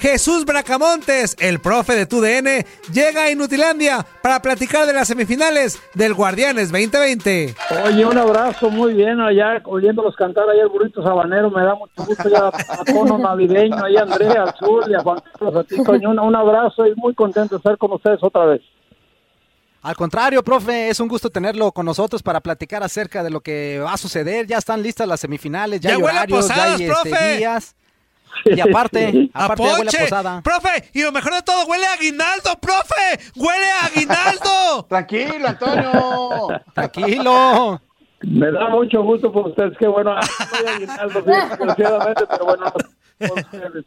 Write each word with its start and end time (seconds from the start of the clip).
Jesús 0.00 0.44
Bracamontes, 0.44 1.36
el 1.40 1.58
profe 1.58 1.94
de 1.94 2.06
tu 2.06 2.20
DN, 2.20 2.64
llega 2.92 3.24
a 3.24 3.30
Inutilandia 3.30 4.06
para 4.22 4.40
platicar 4.40 4.86
de 4.86 4.92
las 4.92 5.08
semifinales 5.08 5.80
del 5.94 6.14
Guardianes 6.14 6.70
2020. 6.70 7.54
Oye, 7.84 8.06
un 8.06 8.16
abrazo 8.16 8.70
muy 8.70 8.94
bien 8.94 9.20
allá, 9.20 9.60
oyéndolos 9.64 10.14
cantar 10.14 10.48
ahí 10.48 10.60
el 10.60 10.68
burrito 10.68 11.02
sabanero, 11.02 11.50
me 11.50 11.62
da 11.64 11.74
mucho 11.74 12.04
gusto 12.04 12.28
ya 12.28 12.46
a 12.46 12.84
tono 12.84 13.18
navideño, 13.18 13.84
ahí 13.84 13.96
a 13.96 14.02
Andrea, 14.02 14.44
al 14.44 14.54
sur 14.56 14.88
y 14.88 14.94
a 14.94 15.00
Juan 15.00 15.20
Carlos, 15.32 15.56
a 15.56 15.64
ti, 15.64 15.82
Toño, 15.82 16.10
un, 16.10 16.18
un 16.20 16.36
abrazo 16.36 16.86
y 16.86 16.94
muy 16.94 17.14
contento 17.14 17.56
de 17.56 17.58
estar 17.58 17.76
con 17.76 17.92
ustedes 17.92 18.20
otra 18.22 18.44
vez. 18.44 18.62
Al 19.82 19.96
contrario, 19.96 20.42
profe, 20.42 20.90
es 20.90 21.00
un 21.00 21.08
gusto 21.08 21.30
tenerlo 21.30 21.72
con 21.72 21.86
nosotros 21.86 22.22
para 22.22 22.40
platicar 22.40 22.82
acerca 22.82 23.22
de 23.22 23.30
lo 23.30 23.40
que 23.40 23.80
va 23.80 23.92
a 23.92 23.96
suceder. 23.96 24.46
Ya 24.46 24.58
están 24.58 24.82
listas 24.82 25.06
las 25.08 25.20
semifinales, 25.20 25.80
ya, 25.80 25.90
¡Ya 25.90 25.96
hay 25.96 26.02
horarios, 26.02 26.48
ya 26.48 26.64
hay 26.64 26.72
este, 26.72 26.86
profe! 26.86 27.36
días. 27.38 27.74
Y 28.44 28.60
aparte, 28.60 29.30
¡A 29.34 29.44
aparte 29.46 29.62
huele 29.62 29.90
a 29.90 30.00
posada. 30.00 30.42
¡Profe! 30.42 30.90
Y 30.94 31.02
lo 31.02 31.12
mejor 31.12 31.34
de 31.34 31.42
todo, 31.42 31.66
huele 31.66 31.86
a 31.86 31.92
aguinaldo, 31.94 32.58
profe. 32.60 33.30
¡Huele 33.36 33.70
a 33.70 33.86
aguinaldo! 33.86 34.86
Tranquilo, 34.88 35.48
Antonio. 35.48 36.48
Tranquilo. 36.74 37.80
Me 38.22 38.50
da 38.50 38.68
mucho 38.68 39.02
gusto 39.02 39.30
por 39.30 39.48
ustedes, 39.48 39.76
qué 39.78 39.86
bueno, 39.86 40.10
ah, 40.12 40.20
soy 40.22 40.66
aguinaldo, 40.66 41.20
sí, 41.24 41.30
desgraciadamente, 41.50 42.24
pero 42.28 42.44
bueno, 42.46 42.72
por 43.18 43.38
ustedes. 43.38 43.84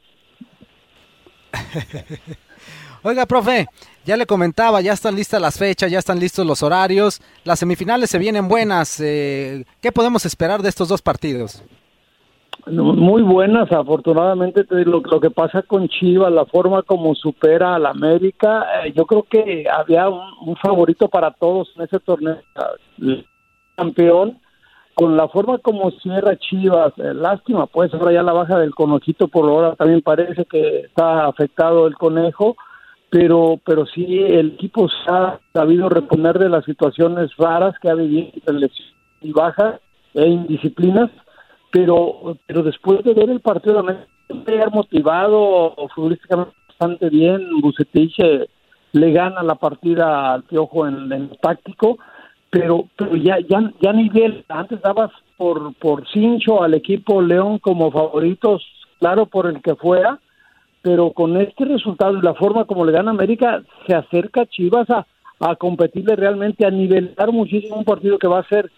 Oiga, 3.04 3.26
profe, 3.26 3.68
ya 4.06 4.16
le 4.16 4.26
comentaba, 4.26 4.80
ya 4.82 4.94
están 4.94 5.16
listas 5.16 5.42
las 5.42 5.58
fechas, 5.58 5.90
ya 5.92 6.00
están 6.00 6.20
listos 6.20 6.46
los 6.46 6.62
horarios. 6.62 7.20
Las 7.44 7.60
semifinales 7.60 8.10
se 8.12 8.20
vienen 8.20 8.48
buenas. 8.48 9.00
eh, 9.00 9.66
¿Qué 9.82 9.92
podemos 9.92 10.26
esperar 10.26 10.62
de 10.62 10.70
estos 10.70 10.88
dos 10.88 11.02
partidos? 11.02 11.64
Muy 12.68 13.22
buenas, 13.24 13.72
afortunadamente. 13.72 14.66
Lo, 14.70 15.00
lo 15.00 15.20
que 15.20 15.32
pasa 15.32 15.64
con 15.64 15.88
Chivas, 15.88 16.32
la 16.32 16.46
forma 16.46 16.84
como 16.84 17.16
supera 17.16 17.76
al 17.76 17.86
América, 17.86 18.66
eh, 18.84 18.94
yo 18.96 19.06
creo 19.06 19.24
que 19.24 19.66
había 19.70 20.10
un, 20.10 20.56
favorito 20.58 21.08
para 21.08 21.32
todos 21.32 21.72
en 21.76 21.84
ese 21.84 22.00
torneo. 22.00 22.38
Campeón, 23.76 24.40
con 24.94 25.18
la 25.18 25.28
forma 25.28 25.58
como 25.58 25.92
cierra 25.92 26.38
Chivas, 26.38 26.94
eh, 26.98 27.14
lástima, 27.14 27.66
pues 27.66 27.94
ahora 27.94 28.12
ya 28.12 28.22
la 28.22 28.34
baja 28.34 28.60
del 28.60 28.76
conejito 28.76 29.28
por 29.28 29.50
ahora 29.50 29.76
también 29.76 30.02
parece 30.02 30.46
que 30.46 30.82
está 30.82 31.26
afectado 31.26 31.88
el 31.88 31.96
conejo. 31.96 32.56
Pero, 33.10 33.60
pero 33.66 33.86
sí, 33.88 34.06
el 34.06 34.54
equipo 34.54 34.88
se 34.88 35.12
ha 35.12 35.38
sabido 35.52 35.90
reponer 35.90 36.40
de 36.40 36.48
las 36.48 36.64
situaciones 36.64 37.30
raras 37.38 37.76
que 37.82 37.90
ha 37.90 37.94
vivido, 37.94 38.32
lesiones 38.54 38.72
y 39.20 39.34
bajas 39.34 39.82
e 40.14 40.28
indisciplinas 40.28 41.12
pero 41.72 42.38
pero 42.46 42.64
después 42.64 43.04
de 43.04 43.14
ver 43.14 43.30
el 43.30 43.40
partido 43.40 43.76
también 43.76 44.06
llegar 44.46 44.72
motivado 44.72 45.76
futbolísticamente 45.94 46.54
bastante 46.68 47.10
bien. 47.10 47.62
Bucetich 47.62 48.20
eh, 48.20 48.48
le 48.94 49.12
gana 49.12 49.44
la 49.44 49.56
partida 49.56 50.34
al 50.34 50.44
Piojo 50.44 50.88
en, 50.88 51.12
en 51.12 51.24
el 51.24 51.38
táctico 51.40 51.98
pero 52.50 52.86
pero 52.98 53.16
ya 53.16 53.40
ya 53.50 53.72
ya 53.82 53.94
nivel 53.94 54.44
antes 54.50 54.82
dabas 54.82 55.12
por 55.38 55.74
por 55.76 56.08
cincho 56.10 56.62
al 56.62 56.74
equipo 56.74 57.22
León 57.22 57.60
como 57.60 57.92
favoritos 57.92 58.64
claro 59.00 59.26
por 59.26 59.48
el 59.48 59.62
que 59.62 59.76
fuera 59.76 60.20
pero 60.82 61.12
con 61.12 61.38
este 61.38 61.66
resultado 61.66 62.18
y 62.18 62.22
la 62.22 62.34
forma 62.34 62.66
como 62.66 62.86
le 62.86 62.92
gana 62.92 63.12
América 63.12 63.64
se 63.88 63.96
acerca 63.96 64.46
Chivas 64.46 64.90
a 64.90 65.08
a 65.40 65.56
competirle 65.56 66.16
realmente 66.16 66.66
a 66.66 66.70
nivelar 66.70 67.32
muchísimo 67.32 67.78
un 67.78 67.86
partido 67.86 68.20
que 68.20 68.28
va 68.28 68.40
a 68.40 68.48
ser 68.48 68.70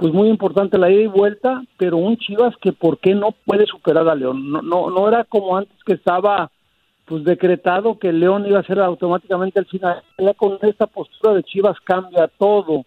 pues 0.00 0.14
muy 0.14 0.30
importante 0.30 0.78
la 0.78 0.90
ida 0.90 1.02
y 1.02 1.06
vuelta, 1.08 1.62
pero 1.76 1.98
un 1.98 2.16
Chivas 2.16 2.54
que 2.62 2.72
por 2.72 2.98
qué 3.00 3.14
no 3.14 3.34
puede 3.44 3.66
superar 3.66 4.08
a 4.08 4.14
León. 4.14 4.50
No, 4.50 4.62
no, 4.62 4.88
no 4.88 5.06
era 5.06 5.24
como 5.24 5.58
antes 5.58 5.76
que 5.84 5.92
estaba 5.92 6.50
pues 7.04 7.22
decretado 7.22 7.98
que 7.98 8.10
León 8.10 8.46
iba 8.46 8.60
a 8.60 8.64
ser 8.64 8.80
automáticamente 8.80 9.60
el 9.60 9.66
final. 9.66 10.02
Ya 10.16 10.32
con 10.32 10.56
esta 10.62 10.86
postura 10.86 11.34
de 11.34 11.42
Chivas 11.42 11.76
cambia 11.84 12.30
todo. 12.38 12.86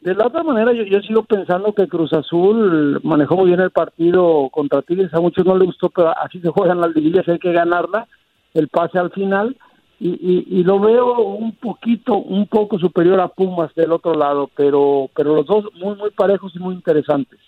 De 0.00 0.14
la 0.14 0.28
otra 0.28 0.44
manera, 0.44 0.72
yo, 0.72 0.84
yo 0.84 1.00
sigo 1.00 1.24
pensando 1.24 1.72
que 1.72 1.88
Cruz 1.88 2.12
Azul 2.12 3.00
manejó 3.02 3.34
muy 3.34 3.46
bien 3.46 3.58
el 3.58 3.72
partido 3.72 4.48
contra 4.52 4.82
Tigres. 4.82 5.12
A 5.14 5.20
muchos 5.20 5.44
no 5.44 5.56
les 5.56 5.66
gustó, 5.66 5.90
pero 5.90 6.16
así 6.16 6.38
se 6.38 6.50
juegan 6.50 6.80
las 6.80 6.94
liguillas, 6.94 7.26
hay 7.26 7.40
que 7.40 7.50
ganarla, 7.50 8.06
el 8.54 8.68
pase 8.68 8.96
al 8.96 9.10
final. 9.10 9.56
Y, 10.00 10.62
lo 10.62 10.78
veo 10.78 11.18
un 11.20 11.56
poquito, 11.56 12.16
un 12.16 12.46
poco 12.46 12.78
superior 12.78 13.20
a 13.20 13.28
Pumas 13.28 13.74
del 13.74 13.90
otro 13.90 14.14
lado, 14.14 14.48
pero, 14.54 15.10
pero 15.14 15.34
los 15.34 15.46
dos 15.46 15.64
muy, 15.74 15.96
muy 15.96 16.10
parejos 16.10 16.52
y 16.54 16.60
muy 16.60 16.74
interesantes. 16.74 17.40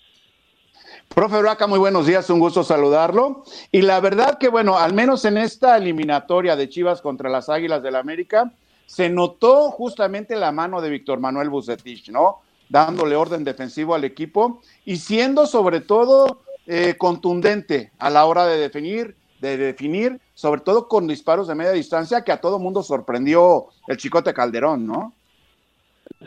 Profe 1.15 1.39
Braca, 1.39 1.67
muy 1.67 1.79
buenos 1.79 2.05
días, 2.05 2.29
un 2.29 2.39
gusto 2.39 2.63
saludarlo. 2.63 3.43
Y 3.71 3.81
la 3.81 3.99
verdad 4.01 4.37
que, 4.37 4.49
bueno, 4.49 4.77
al 4.77 4.93
menos 4.93 5.23
en 5.25 5.37
esta 5.37 5.77
eliminatoria 5.77 6.55
de 6.55 6.67
Chivas 6.69 7.01
contra 7.01 7.29
las 7.29 7.47
Águilas 7.49 7.83
del 7.83 7.93
la 7.93 7.99
América, 7.99 8.51
se 8.85 9.09
notó 9.09 9.71
justamente 9.71 10.35
la 10.35 10.51
mano 10.51 10.81
de 10.81 10.89
Víctor 10.89 11.19
Manuel 11.19 11.49
Bucetich, 11.49 12.09
¿no? 12.09 12.41
Dándole 12.67 13.15
orden 13.15 13.45
defensivo 13.45 13.95
al 13.95 14.03
equipo 14.03 14.61
y 14.83 14.97
siendo 14.97 15.47
sobre 15.47 15.79
todo 15.79 16.41
eh, 16.67 16.95
contundente 16.97 17.91
a 17.99 18.09
la 18.09 18.25
hora 18.25 18.45
de 18.45 18.57
definir 18.57 19.15
de 19.41 19.57
definir, 19.57 20.19
sobre 20.35 20.61
todo 20.61 20.87
con 20.87 21.07
disparos 21.07 21.47
de 21.47 21.55
media 21.55 21.71
distancia, 21.71 22.23
que 22.23 22.31
a 22.31 22.39
todo 22.39 22.59
mundo 22.59 22.83
sorprendió 22.83 23.65
el 23.87 23.97
Chicote 23.97 24.33
Calderón, 24.33 24.85
¿no? 24.85 25.13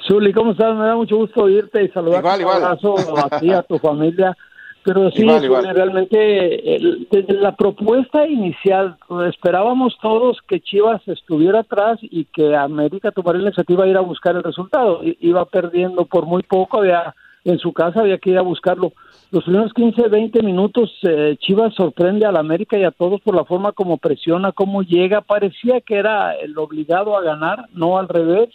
Zuli, 0.09 0.33
¿cómo 0.33 0.51
estás? 0.53 0.75
Me 0.77 0.87
da 0.87 0.97
mucho 0.97 1.17
gusto 1.17 1.45
oírte 1.45 1.85
y 1.85 1.89
saludar 1.91 2.21
Igual, 2.21 2.35
un 2.37 2.41
igual. 2.43 2.65
abrazo 2.65 2.95
a 3.25 3.41
ti, 3.41 3.53
a 3.53 3.63
tu 3.63 3.79
familia. 3.79 4.37
Pero 4.83 5.11
sí, 5.13 5.23
Igual, 5.23 5.37
Zuli, 5.37 5.47
igual. 5.47 5.75
realmente 5.75 6.77
el- 6.77 7.09
desde 7.11 7.35
la 7.35 7.55
propuesta 7.57 8.27
inicial 8.27 8.97
esperábamos 9.29 9.97
todos 10.03 10.39
que 10.47 10.61
Chivas 10.61 11.01
estuviera 11.07 11.61
atrás 11.61 11.99
y 12.03 12.27
que 12.27 12.55
América 12.55 13.11
tomara 13.13 13.39
la 13.39 13.45
iniciativa 13.47 13.85
de 13.85 13.91
ir 13.93 13.97
a 13.97 14.01
buscar 14.01 14.35
el 14.37 14.43
resultado. 14.43 15.01
Iba 15.21 15.45
perdiendo 15.47 16.05
por 16.05 16.27
muy 16.27 16.43
poco, 16.43 16.81
había 16.81 17.15
en 17.45 17.59
su 17.59 17.73
casa 17.73 18.01
había 18.01 18.19
que 18.19 18.31
ir 18.31 18.39
a 18.39 18.43
buscarlo. 18.43 18.93
Los 19.31 19.45
primeros 19.45 19.73
15, 19.75 20.09
20 20.09 20.43
minutos 20.43 20.91
eh, 21.03 21.37
Chivas 21.39 21.75
sorprende 21.75 22.27
a 22.27 22.33
la 22.33 22.41
América 22.41 22.79
y 22.79 22.85
a 22.85 22.91
todos 22.91 23.21
por 23.21 23.35
la 23.35 23.45
forma 23.45 23.73
como 23.73 23.99
presiona, 23.99 24.53
cómo 24.53 24.83
llega. 24.83 25.21
Parecía 25.21 25.81
que 25.81 25.97
era 25.97 26.35
el 26.35 26.57
obligado 26.59 27.17
a 27.17 27.23
ganar, 27.23 27.67
no 27.73 27.99
al 27.99 28.09
revés 28.09 28.51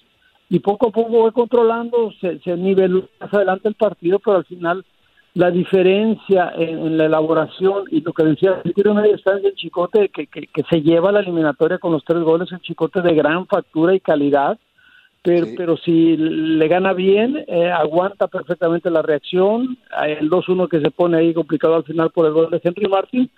y 0.49 0.59
poco 0.59 0.87
a 0.87 0.91
poco 0.91 1.21
fue 1.21 1.31
controlando, 1.31 2.11
se, 2.19 2.39
se 2.39 2.57
niveló 2.57 3.07
más 3.19 3.33
adelante 3.33 3.67
el 3.67 3.75
partido, 3.75 4.17
pero 4.19 4.37
al 4.37 4.45
final 4.45 4.83
la 5.35 5.51
diferencia 5.51 6.51
en, 6.57 6.97
la 6.97 7.05
elaboración 7.05 7.83
y 7.91 8.01
lo 8.01 8.13
que 8.13 8.23
decía, 8.23 8.59
de 8.63 8.93
media 8.93 9.13
distancia, 9.13 9.47
el 9.47 9.55
chicote 9.55 10.09
que, 10.09 10.25
que, 10.25 10.47
que 10.47 10.63
se 10.63 10.81
lleva 10.81 11.11
la 11.11 11.19
eliminatoria 11.19 11.77
con 11.77 11.91
los 11.91 12.03
tres 12.03 12.21
goles, 12.23 12.51
el 12.51 12.61
chicote 12.61 13.01
de 13.01 13.13
gran 13.13 13.45
factura 13.45 13.93
y 13.93 13.99
calidad, 13.99 14.57
pero, 15.21 15.47
pero 15.57 15.77
si 15.77 16.15
le 16.17 16.67
gana 16.67 16.93
bien, 16.93 17.43
eh, 17.47 17.69
aguanta 17.69 18.27
perfectamente 18.27 18.89
la 18.89 19.01
reacción, 19.01 19.77
el 20.05 20.29
2-1 20.29 20.69
que 20.69 20.79
se 20.79 20.91
pone 20.91 21.17
ahí 21.17 21.33
complicado 21.33 21.75
al 21.75 21.83
final 21.83 22.09
por 22.11 22.25
el 22.25 22.33
gol 22.33 22.49
de 22.49 22.61
Henry 22.63 22.87
Martin, 22.87 23.29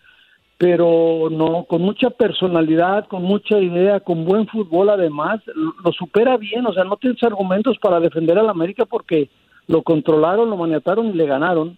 pero 0.57 1.30
no, 1.31 1.63
con 1.63 1.81
mucha 1.81 2.12
personalidad, 2.12 3.07
con 3.07 3.24
mucha 3.24 3.60
idea, 3.60 4.00
con 4.00 4.25
buen 4.25 4.45
fútbol 4.45 4.92
además, 4.92 5.42
lo 5.83 5.92
supera 5.92 6.38
bien, 6.38 6.68
o 6.68 6.74
sea, 6.74 6.83
no 6.83 6.98
tienes 6.98 7.24
argumentos 7.24 7.80
para 7.80 8.00
defender 8.00 8.38
al 8.38 8.50
América 8.50 8.86
porque 8.86 9.30
lo 9.66 9.81
controlaron, 9.81 10.51
lo 10.51 10.57
maniataron 10.57 11.07
y 11.07 11.13
le 11.13 11.25
ganaron. 11.25 11.78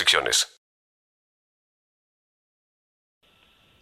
restricciones. 0.01 0.47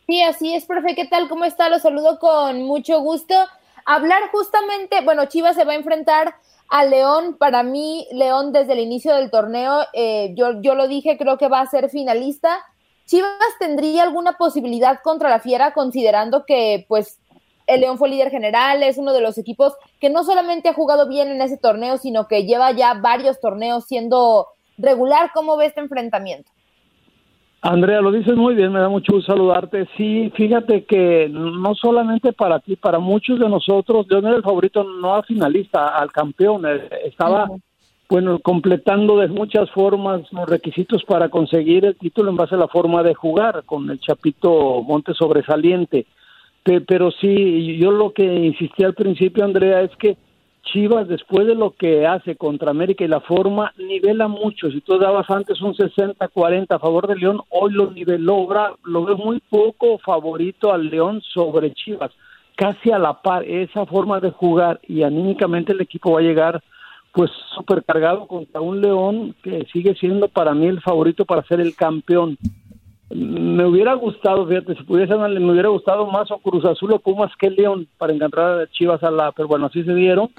Sí, 0.08 0.22
así 0.24 0.56
es, 0.56 0.66
profe. 0.66 0.96
¿Qué 0.96 1.06
tal? 1.06 1.30
¿Cómo 1.30 1.46
está? 1.46 1.70
Lo 1.70 1.80
saludo 1.80 2.20
con 2.20 2.64
mucho 2.64 3.00
gusto. 3.02 3.36
Hablar 3.86 4.24
justamente, 4.32 5.02
bueno, 5.02 5.26
Chivas 5.26 5.56
se 5.56 5.66
va 5.66 5.74
a 5.74 5.76
enfrentar 5.76 6.36
a 6.68 6.84
León. 6.84 7.38
Para 7.38 7.64
mí, 7.64 8.08
León 8.12 8.52
desde 8.52 8.74
el 8.74 8.80
inicio 8.80 9.16
del 9.16 9.30
torneo, 9.30 9.86
eh, 9.94 10.34
yo, 10.36 10.62
yo 10.62 10.76
lo 10.76 10.88
dije, 10.88 11.18
creo 11.18 11.38
que 11.38 11.48
va 11.48 11.62
a 11.62 11.68
ser 11.68 11.90
finalista. 11.90 12.66
Chivas 13.06 13.32
tendría 13.60 14.04
alguna 14.04 14.34
posibilidad 14.34 15.00
contra 15.04 15.30
la 15.30 15.40
Fiera, 15.40 15.74
considerando 15.74 16.46
que, 16.46 16.86
pues, 16.88 17.20
el 17.68 17.82
León 17.82 18.00
fue 18.00 18.10
líder 18.10 18.32
general, 18.32 18.82
es 18.82 18.98
uno 18.98 19.14
de 19.14 19.22
los 19.22 19.38
equipos 19.38 19.74
que 20.00 20.10
no 20.10 20.24
solamente 20.24 20.70
ha 20.70 20.74
jugado 20.74 21.08
bien 21.08 21.30
en 21.30 21.40
ese 21.40 21.58
torneo, 21.58 21.98
sino 21.98 22.28
que 22.28 22.46
lleva 22.46 22.72
ya 22.72 22.96
varios 22.96 23.40
torneos 23.40 23.86
siendo 23.86 24.48
regular. 24.80 25.32
¿Cómo 25.34 25.58
ve 25.58 25.68
este 25.68 25.82
enfrentamiento? 25.82 26.50
Andrea, 27.62 28.00
lo 28.00 28.12
dices 28.14 28.38
muy 28.38 28.56
bien, 28.56 28.72
me 28.72 28.80
da 28.80 28.88
mucho 28.88 29.12
gusto 29.14 29.34
saludarte. 29.34 29.86
Sí, 29.98 30.32
fíjate 30.34 30.86
que 30.86 31.28
no 31.30 31.76
solamente 31.76 32.32
para 32.32 32.60
ti, 32.60 32.78
para 32.78 33.00
muchos 33.00 33.38
de 33.38 33.50
nosotros, 33.50 34.08
León 34.10 34.28
era 34.28 34.38
el 34.38 34.44
favorito 34.44 34.84
no 34.86 35.14
al 35.16 35.26
finalista, 35.26 35.90
al 35.90 36.10
campeón. 36.10 36.66
Eh, 36.66 36.88
Estaba, 37.04 37.50
bueno, 38.08 38.40
completando 38.40 39.18
de 39.18 39.28
muchas 39.28 39.70
formas 39.72 40.22
los 40.32 40.48
requisitos 40.50 41.04
para 41.04 41.28
conseguir 41.28 41.84
el 41.84 41.98
título 41.98 42.30
en 42.30 42.38
base 42.38 42.56
a 42.56 42.60
la 42.60 42.70
forma 42.70 43.04
de 43.04 43.14
jugar, 43.14 43.64
con 43.66 43.90
el 43.90 44.00
Chapito 44.00 44.82
Monte 44.82 45.14
sobresaliente. 45.14 46.06
Pe- 46.64 46.80
Pero 46.82 47.12
sí, 47.12 47.78
yo 47.78 47.92
lo 47.92 48.14
que 48.14 48.24
insistí 48.24 48.86
al 48.86 48.94
principio, 48.94 49.44
Andrea, 49.44 49.82
es 49.82 49.92
que 49.98 50.16
Chivas, 50.72 51.08
después 51.08 51.48
de 51.48 51.56
lo 51.56 51.72
que 51.72 52.06
hace 52.06 52.36
contra 52.36 52.72
América 52.72 53.04
y 53.04 53.08
la 53.08 53.22
forma, 53.22 53.74
nivela 53.78 54.28
mucho. 54.28 54.70
Si 54.70 54.82
tú 54.82 55.00
dabas 55.00 55.30
antes 55.30 55.62
un 55.62 55.74
60-40 55.74 56.68
a 56.70 56.80
favor 56.80 57.08
de 57.08 57.16
León, 57.16 57.42
hoy 57.50 57.74
lo 57.74 57.92
niveló. 57.92 58.48
Lo 58.84 59.06
veo 59.06 59.18
muy 59.18 59.42
poco 59.50 59.98
favorito 59.98 60.72
al 60.72 60.90
León 60.90 61.22
sobre 61.34 61.74
Chivas. 61.74 62.12
Casi 62.56 62.92
a 62.92 63.00
la 63.00 63.22
par, 63.22 63.44
esa 63.46 63.86
forma 63.86 64.20
de 64.20 64.32
jugar 64.32 64.80
y 64.88 65.04
anímicamente 65.04 65.74
el 65.74 65.82
equipo 65.82 66.12
va 66.12 66.20
a 66.20 66.24
llegar 66.24 66.62
pues 67.12 67.32
súper 67.56 67.84
cargado 67.84 68.28
contra 68.28 68.62
un 68.62 68.82
León 68.82 69.36
que 69.42 69.66
sigue 69.74 69.96
siendo 69.96 70.28
para 70.28 70.54
mí 70.54 70.68
el 70.68 70.82
favorito 70.82 71.26
para 71.26 71.44
ser 71.44 71.60
el 71.60 71.76
campeón. 71.76 72.38
Me 73.12 73.66
hubiera 73.66 73.96
gustado, 73.96 74.48
fíjate, 74.48 74.76
si 74.76 74.84
pudiese, 74.84 75.16
me 75.16 75.52
hubiera 75.52 75.70
gustado 75.70 76.06
más 76.06 76.30
o 76.30 76.38
Cruz 76.38 76.64
Azul 76.66 76.94
o 76.94 77.00
Pumas 77.00 77.32
que 77.40 77.50
León 77.50 77.88
para 77.98 78.14
encontrar 78.14 78.62
a 78.62 78.68
Chivas 78.68 79.02
a 79.02 79.10
la, 79.10 79.32
pero 79.32 79.48
bueno, 79.48 79.66
así 79.66 79.84
se 79.84 79.96
dieron, 79.96 80.30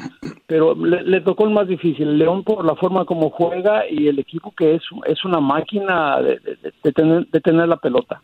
pero 0.47 0.77
le, 0.77 1.21
tocó 1.21 1.45
el 1.45 1.51
más 1.51 1.67
difícil, 1.67 2.17
León 2.17 2.45
por 2.45 2.65
la 2.65 2.77
forma 2.77 3.05
como 3.07 3.31
juega 3.31 3.91
y 3.91 4.07
el 4.07 4.21
equipo 4.21 4.53
que 4.57 4.77
es, 4.77 4.83
es 5.07 5.25
una 5.25 5.41
máquina 5.41 6.21
de 6.21 6.93
tener, 6.93 7.27
de 7.27 7.41
tener 7.41 7.67
la 7.67 7.77
pelota. 7.77 8.23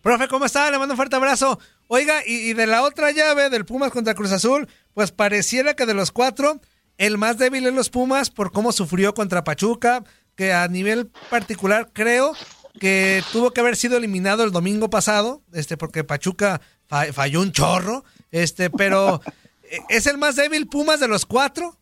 Profe, 0.00 0.28
¿cómo 0.28 0.44
está? 0.44 0.70
Le 0.70 0.78
mando 0.78 0.92
un 0.92 0.96
fuerte 0.96 1.16
abrazo. 1.16 1.58
Oiga, 1.88 2.20
y, 2.24 2.50
y 2.50 2.52
de 2.52 2.68
la 2.68 2.84
otra 2.84 3.10
llave 3.10 3.50
del 3.50 3.64
Pumas 3.64 3.90
contra 3.90 4.14
Cruz 4.14 4.30
Azul, 4.30 4.68
pues 4.94 5.10
pareciera 5.10 5.74
que 5.74 5.86
de 5.86 5.94
los 5.94 6.12
cuatro, 6.12 6.60
el 6.98 7.18
más 7.18 7.38
débil 7.38 7.66
es 7.66 7.74
los 7.74 7.90
Pumas 7.90 8.30
por 8.30 8.52
cómo 8.52 8.70
sufrió 8.70 9.12
contra 9.12 9.42
Pachuca, 9.42 10.04
que 10.36 10.52
a 10.52 10.68
nivel 10.68 11.10
particular 11.30 11.88
creo 11.92 12.34
que 12.78 13.22
tuvo 13.32 13.50
que 13.50 13.60
haber 13.60 13.76
sido 13.76 13.96
eliminado 13.96 14.44
el 14.44 14.52
domingo 14.52 14.88
pasado, 14.90 15.40
este, 15.52 15.76
porque 15.76 16.04
Pachuca 16.04 16.60
fa- 16.86 17.12
falló 17.12 17.40
un 17.40 17.52
chorro, 17.52 18.04
este, 18.30 18.70
pero 18.70 19.20
eh, 19.64 19.78
¿es 19.88 20.06
el 20.06 20.18
más 20.18 20.36
débil 20.36 20.66
Pumas 20.68 21.00
de 21.00 21.08
los 21.08 21.26
cuatro? 21.26 21.72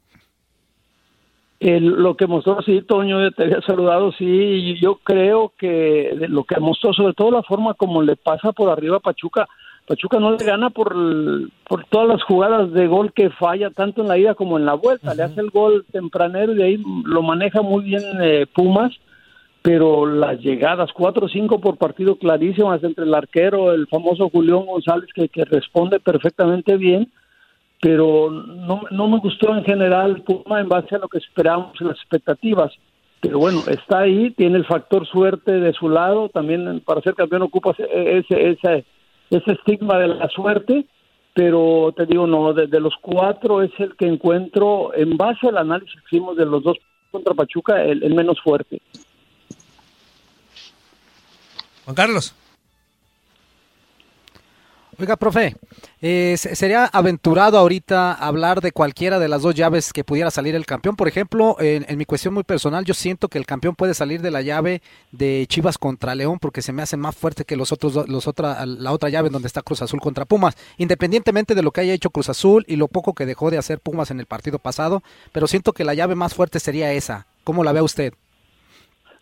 El- 1.61 1.87
lo 2.03 2.17
que 2.17 2.27
mostró, 2.27 2.61
sí, 2.63 2.83
Toño, 2.83 3.31
te 3.31 3.45
había 3.45 3.61
saludado, 3.63 4.13
sí, 4.13 4.77
yo 4.81 4.97
creo 5.03 5.53
que 5.59 6.11
lo 6.29 6.45
que 6.45 6.59
mostró, 6.61 6.93
sobre 6.93 7.15
todo 7.15 7.31
la 7.31 7.43
forma 7.43 7.75
como 7.75 8.03
le 8.03 8.17
pasa 8.17 8.53
por 8.53 8.69
arriba 8.69 8.97
a 8.99 9.01
Pachuca, 9.01 9.47
Pachuca 9.87 10.19
no 10.19 10.33
le 10.33 10.45
gana 10.45 10.71
por, 10.71 10.95
por 11.69 11.85
todas 11.87 12.09
las 12.09 12.23
jugadas 12.23 12.73
de 12.73 12.87
gol 12.87 13.13
que 13.13 13.31
falla, 13.31 13.71
tanto 13.71 14.03
en 14.03 14.09
la 14.09 14.19
ida 14.19 14.35
como 14.35 14.59
en 14.59 14.65
la 14.67 14.75
vuelta, 14.75 15.15
le 15.15 15.23
hace 15.23 15.41
el 15.41 15.51
gol 15.51 15.85
tempranero 15.93 16.53
y 16.53 16.57
de 16.57 16.65
ahí 16.65 16.83
lo 17.05 17.23
maneja 17.23 17.61
muy 17.63 17.85
bien 17.85 18.03
eh, 18.23 18.47
Pumas, 18.55 18.93
pero 19.65 20.05
las 20.05 20.41
llegadas, 20.41 20.93
cuatro 20.93 21.25
o 21.25 21.29
cinco 21.31 21.59
por 21.59 21.79
partido 21.79 22.17
clarísimas 22.17 22.85
entre 22.85 23.05
el 23.05 23.15
arquero, 23.15 23.73
el 23.73 23.87
famoso 23.87 24.29
Julián 24.29 24.67
González, 24.67 25.09
que, 25.15 25.45
responde 25.47 26.01
perfectamente 26.01 26.77
bien, 26.77 27.11
pero 27.81 28.31
no, 28.31 28.83
no 28.91 29.09
me 29.09 29.21
gustó 29.21 29.57
en 29.57 29.65
general 29.65 30.21
Puma 30.21 30.61
en 30.61 30.69
base 30.69 30.97
a 30.97 30.99
lo 30.99 31.09
que 31.09 31.17
esperábamos 31.17 31.81
las 31.81 31.97
expectativas. 31.97 32.75
Pero 33.23 33.39
bueno, 33.39 33.61
está 33.67 34.01
ahí, 34.01 34.33
tiene 34.33 34.59
el 34.59 34.67
factor 34.67 35.07
suerte 35.07 35.53
de 35.53 35.73
su 35.73 35.89
lado, 35.89 36.29
también 36.29 36.81
para 36.81 37.01
ser 37.01 37.15
campeón 37.15 37.41
ocupa 37.41 37.71
ese, 37.71 38.19
ese, 38.51 38.85
ese, 39.31 39.51
estigma 39.51 39.99
de 39.99 40.09
la 40.09 40.29
suerte, 40.29 40.85
pero 41.33 41.95
te 41.97 42.05
digo, 42.05 42.27
no, 42.27 42.53
de, 42.53 42.81
los 42.81 42.97
cuatro 43.01 43.63
es 43.63 43.73
el 43.79 43.97
que 43.97 44.09
encuentro, 44.09 44.93
en 44.95 45.17
base 45.17 45.49
al 45.49 45.57
análisis 45.57 45.99
que 46.03 46.17
hicimos 46.17 46.37
de 46.37 46.45
los 46.45 46.63
dos 46.63 46.77
contra 47.11 47.33
Pachuca, 47.33 47.83
el 47.83 48.15
menos 48.15 48.39
fuerte. 48.43 48.83
Juan 51.85 51.95
Carlos. 51.95 52.35
Oiga, 54.97 55.17
profe, 55.17 55.57
eh, 56.01 56.37
se- 56.39 56.55
¿sería 56.55 56.85
aventurado 56.87 57.59
ahorita 57.59 58.13
hablar 58.13 58.61
de 58.61 58.71
cualquiera 58.71 59.19
de 59.19 59.27
las 59.27 59.43
dos 59.43 59.53
llaves 59.53 59.93
que 59.93 60.05
pudiera 60.05 60.31
salir 60.31 60.55
el 60.55 60.67
campeón? 60.67 60.95
Por 60.95 61.09
ejemplo, 61.09 61.57
en, 61.59 61.99
mi 61.99 62.05
cuestión 62.05 62.33
muy 62.33 62.45
personal, 62.45 62.85
yo 62.85 62.95
siento 62.95 63.27
que 63.27 63.39
el 63.39 63.45
campeón 63.45 63.75
puede 63.75 63.93
salir 63.95 64.23
de 64.23 64.31
la 64.31 64.41
llave 64.41 64.83
de 65.11 65.47
Chivas 65.49 65.79
contra 65.79 66.15
León 66.15 66.39
porque 66.39 66.63
se 66.63 66.73
me 66.73 66.81
hace 66.81 66.97
más 66.97 67.17
fuerte 67.17 67.45
que 67.45 67.57
los 67.57 67.73
otros, 67.73 68.09
los 68.09 68.29
otra, 68.29 68.65
la 68.67 68.93
otra 68.93 69.09
llave 69.09 69.31
donde 69.31 69.49
está 69.49 69.63
Cruz 69.63 69.83
Azul 69.83 70.01
contra 70.01 70.27
Pumas, 70.27 70.57
independientemente 70.79 71.57
de 71.57 71.63
lo 71.65 71.73
que 71.73 71.81
haya 71.81 71.93
hecho 71.93 72.11
Cruz 72.11 72.29
Azul 72.29 72.65
y 72.69 72.77
lo 72.77 72.87
poco 72.87 73.15
que 73.15 73.27
dejó 73.27 73.51
de 73.51 73.59
hacer 73.59 73.81
Pumas 73.81 74.13
en 74.13 74.21
el 74.21 74.27
partido 74.27 74.61
pasado, 74.61 75.03
pero 75.33 75.49
siento 75.49 75.73
que 75.73 75.83
la 75.83 75.95
llave 75.95 76.15
más 76.15 76.35
fuerte 76.35 76.61
sería 76.61 76.93
esa. 76.93 77.27
¿Cómo 77.43 77.65
la 77.65 77.73
ve 77.73 77.83
usted? 77.83 78.15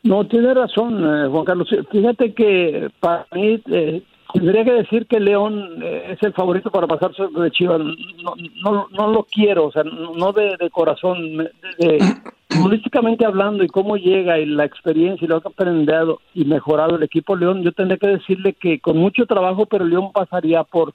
No, 0.03 0.27
tiene 0.27 0.53
razón, 0.53 1.05
eh, 1.05 1.29
Juan 1.29 1.45
Carlos. 1.45 1.69
Fíjate 1.91 2.35
que 2.35 2.91
para 2.99 3.27
mí 3.33 3.61
eh, 3.71 4.03
tendría 4.33 4.65
que 4.65 4.73
decir 4.73 5.07
que 5.07 5.21
León 5.21 5.81
eh, 5.83 6.15
es 6.15 6.23
el 6.23 6.33
favorito 6.33 6.71
para 6.71 6.89
pasar 6.89 7.15
sobre 7.15 7.51
Chivas. 7.53 7.79
No, 7.79 8.35
no, 8.65 8.89
no 8.91 9.09
lo 9.09 9.25
quiero, 9.25 9.67
o 9.67 9.73
sea, 9.73 9.85
no 9.85 10.33
de, 10.33 10.57
de 10.59 10.71
corazón. 10.71 11.37
De, 11.37 11.51
de, 11.79 11.99
hablando 13.27 13.65
y 13.65 13.69
cómo 13.69 13.97
llega 13.97 14.39
y 14.39 14.47
la 14.47 14.65
experiencia 14.65 15.25
y 15.25 15.29
lo 15.29 15.41
que 15.41 15.49
ha 15.49 15.51
aprendido 15.51 16.21
y 16.35 16.45
mejorado 16.45 16.97
el 16.97 17.03
equipo 17.03 17.37
León, 17.37 17.63
yo 17.63 17.73
tendría 17.73 17.99
que 17.99 18.09
decirle 18.09 18.55
que 18.55 18.81
con 18.81 18.97
mucho 18.97 19.27
trabajo, 19.27 19.67
pero 19.67 19.85
León 19.85 20.13
pasaría 20.13 20.65
por, 20.65 20.93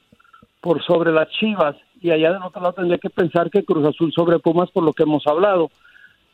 por 0.62 0.84
sobre 0.84 1.12
las 1.12 1.30
Chivas 1.30 1.76
y 2.02 2.12
allá 2.12 2.34
del 2.34 2.44
otro 2.44 2.62
lado 2.62 2.74
tendría 2.74 2.98
que 2.98 3.10
pensar 3.10 3.50
que 3.50 3.64
Cruz 3.64 3.88
Azul 3.88 4.12
sobre 4.14 4.40
Pumas 4.40 4.70
por 4.72 4.84
lo 4.84 4.94
que 4.94 5.04
hemos 5.04 5.26
hablado. 5.26 5.70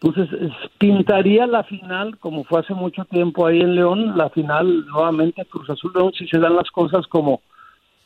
Entonces, 0.04 0.52
pintaría 0.78 1.48
la 1.48 1.64
final, 1.64 2.18
como 2.20 2.44
fue 2.44 2.60
hace 2.60 2.74
mucho 2.74 3.06
tiempo 3.06 3.48
ahí 3.48 3.62
en 3.62 3.76
León, 3.76 4.18
la 4.18 4.30
final 4.30 4.86
nuevamente 4.88 5.46
Cruz 5.46 5.70
Azul 5.70 5.94
León, 5.96 6.12
si 6.12 6.28
se 6.28 6.40
dan 6.40 6.58
las 6.58 6.70
cosas 6.72 7.08
como, 7.08 7.40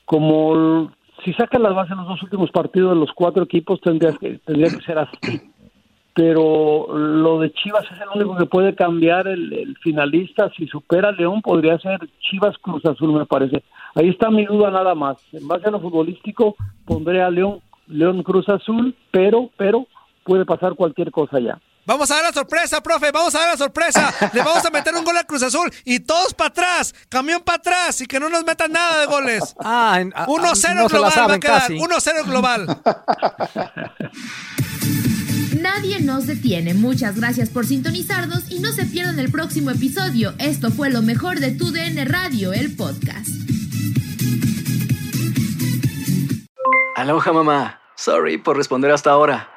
como 0.05 0.91
si 1.25 1.33
sacan 1.33 1.63
las 1.63 1.73
bases 1.73 1.93
en 1.93 1.97
los 1.97 2.07
dos 2.07 2.21
últimos 2.21 2.51
partidos 2.51 2.93
de 2.93 2.99
los 2.99 3.11
cuatro 3.13 3.45
equipos, 3.45 3.81
tendría 3.81 4.13
que, 4.13 4.37
tendría 4.45 4.69
que 4.69 4.85
ser 4.85 4.99
así. 4.99 5.41
Pero 6.13 6.87
lo 6.95 7.39
de 7.39 7.51
Chivas 7.53 7.85
es 7.91 7.99
el 7.99 8.09
único 8.13 8.37
que 8.37 8.45
puede 8.45 8.75
cambiar 8.75 9.27
el, 9.27 9.51
el 9.53 9.75
finalista. 9.77 10.51
Si 10.55 10.67
supera 10.67 11.11
León, 11.11 11.41
podría 11.41 11.79
ser 11.79 11.99
Chivas 12.19 12.57
Cruz 12.59 12.85
Azul, 12.85 13.13
me 13.13 13.25
parece. 13.25 13.63
Ahí 13.95 14.09
está 14.09 14.29
mi 14.29 14.45
duda 14.45 14.69
nada 14.69 14.93
más. 14.93 15.17
En 15.33 15.47
base 15.47 15.67
a 15.67 15.71
lo 15.71 15.79
futbolístico, 15.79 16.55
pondré 16.85 17.23
a 17.23 17.31
León, 17.31 17.59
León 17.87 18.21
Cruz 18.21 18.47
Azul, 18.49 18.95
pero, 19.09 19.49
pero 19.57 19.87
puede 20.23 20.45
pasar 20.45 20.75
cualquier 20.75 21.09
cosa 21.09 21.39
ya. 21.39 21.59
Vamos 21.87 22.11
a 22.11 22.15
dar 22.15 22.25
la 22.25 22.33
sorpresa, 22.33 22.83
profe, 22.83 23.11
vamos 23.13 23.33
a 23.33 23.39
dar 23.39 23.49
la 23.51 23.57
sorpresa. 23.57 24.13
Le 24.33 24.43
vamos 24.43 24.65
a 24.65 24.69
meter 24.69 24.93
un 24.93 25.05
gol 25.05 25.15
a 25.15 25.23
Cruz 25.23 25.41
Azul 25.41 25.71
y 25.85 26.01
todos 26.01 26.33
para 26.33 26.49
atrás, 26.49 26.93
camión 27.07 27.41
para 27.41 27.59
atrás 27.59 28.01
y 28.01 28.07
que 28.07 28.19
no 28.19 28.27
nos 28.27 28.43
metan 28.43 28.73
nada 28.73 28.99
de 28.99 29.05
goles. 29.05 29.55
Ah, 29.57 29.97
1-0 30.01 30.89
global 30.89 31.29
va 31.29 31.33
a 31.35 31.39
quedar, 31.39 31.71
1-0 31.71 32.25
global. 32.25 32.81
Nadie 35.61 36.01
nos 36.01 36.27
detiene. 36.27 36.73
Muchas 36.73 37.15
gracias 37.15 37.49
por 37.49 37.65
sintonizarnos 37.65 38.51
y 38.51 38.59
no 38.59 38.73
se 38.73 38.85
pierdan 38.85 39.17
el 39.19 39.31
próximo 39.31 39.71
episodio. 39.71 40.33
Esto 40.39 40.71
fue 40.71 40.89
lo 40.89 41.01
mejor 41.01 41.39
de 41.39 41.51
tu 41.51 41.71
DN 41.71 42.03
Radio, 42.03 42.51
el 42.51 42.75
podcast. 42.75 43.29
Aloha 46.97 47.31
mamá. 47.31 47.79
Sorry 47.95 48.37
por 48.37 48.57
responder 48.57 48.91
hasta 48.91 49.11
ahora. 49.11 49.56